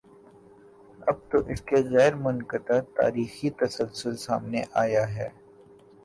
[1.07, 5.29] اب تک اس کا غیر منقطع تاریخی تسلسل سامنے آیا ہے۔